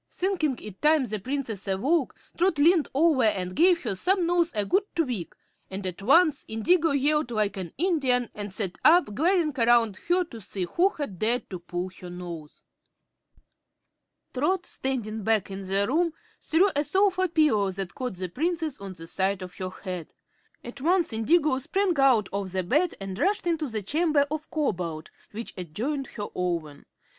Thinking 0.09 0.57
it 0.57 0.81
time 0.81 1.05
the 1.05 1.19
Princess 1.19 1.67
awoke, 1.67 2.15
Trot 2.35 2.57
leaned 2.57 2.87
over 2.95 3.23
and 3.25 3.55
gave 3.55 3.83
her 3.83 3.91
snubnose 3.93 4.51
a 4.55 4.65
good 4.65 4.81
tweak, 4.95 5.35
and 5.69 5.85
at 5.85 6.01
once 6.01 6.43
Indigo 6.47 6.89
yelled 6.89 7.29
like 7.29 7.55
an 7.55 7.71
Indian 7.77 8.31
and 8.33 8.51
sat 8.51 8.79
up, 8.83 9.13
glaring 9.13 9.53
around 9.59 9.97
her 10.07 10.23
to 10.23 10.41
see 10.41 10.63
who 10.63 10.89
had 10.89 11.19
dared 11.19 11.47
to 11.51 11.59
pull 11.59 11.91
her 11.99 12.09
nose. 12.09 12.63
Trot, 14.33 14.65
standing 14.65 15.21
back 15.23 15.51
in 15.51 15.61
the 15.61 15.85
room, 15.87 16.13
threw 16.41 16.71
a 16.75 16.83
sofa 16.83 17.27
pillow 17.27 17.69
that 17.69 17.93
caught 17.93 18.15
the 18.15 18.27
Princess 18.27 18.79
on 18.81 18.93
the 18.93 19.05
side 19.05 19.43
of 19.43 19.59
her 19.59 19.69
head. 19.69 20.15
At 20.63 20.81
once 20.81 21.13
Indigo 21.13 21.59
sprang 21.59 21.93
out 21.99 22.27
of 22.33 22.51
bed 22.67 22.95
and 22.99 23.19
rushed 23.19 23.45
into 23.45 23.67
the 23.67 23.83
chamber 23.83 24.25
of 24.31 24.49
Cobalt, 24.49 25.11
which 25.31 25.53
adjoined 25.55 26.07
her 26.07 26.29
own. 26.33 26.85